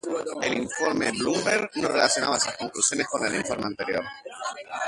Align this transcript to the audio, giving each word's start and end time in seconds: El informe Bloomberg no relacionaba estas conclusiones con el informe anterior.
El 0.41 0.53
informe 0.57 1.11
Bloomberg 1.11 1.69
no 1.75 1.87
relacionaba 1.89 2.35
estas 2.35 2.57
conclusiones 2.57 3.05
con 3.07 3.23
el 3.27 3.35
informe 3.35 3.65
anterior. 3.67 4.03